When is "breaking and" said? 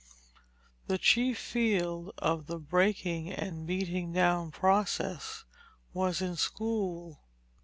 2.57-3.67